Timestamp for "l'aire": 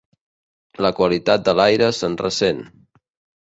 1.61-1.93